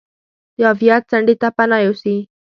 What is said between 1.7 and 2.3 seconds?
یوسي.